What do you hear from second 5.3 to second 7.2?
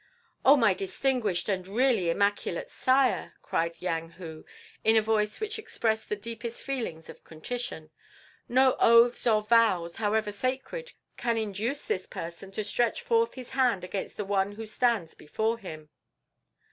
which expressed the deepest feelings